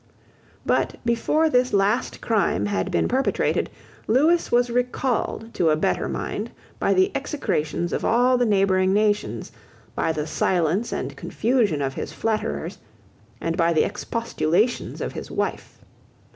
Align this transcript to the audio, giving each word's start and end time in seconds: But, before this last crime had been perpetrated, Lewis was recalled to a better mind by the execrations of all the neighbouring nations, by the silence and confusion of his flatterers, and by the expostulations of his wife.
But, 0.65 0.95
before 1.05 1.47
this 1.47 1.73
last 1.73 2.21
crime 2.21 2.65
had 2.65 2.89
been 2.89 3.07
perpetrated, 3.07 3.69
Lewis 4.07 4.51
was 4.51 4.71
recalled 4.71 5.53
to 5.53 5.69
a 5.69 5.75
better 5.75 6.09
mind 6.09 6.49
by 6.79 6.95
the 6.95 7.11
execrations 7.13 7.93
of 7.93 8.03
all 8.03 8.35
the 8.35 8.47
neighbouring 8.47 8.93
nations, 8.93 9.51
by 9.93 10.11
the 10.11 10.25
silence 10.25 10.91
and 10.91 11.15
confusion 11.15 11.83
of 11.83 11.93
his 11.93 12.11
flatterers, 12.11 12.79
and 13.39 13.55
by 13.55 13.73
the 13.73 13.83
expostulations 13.83 15.01
of 15.01 15.13
his 15.13 15.29
wife. 15.29 15.77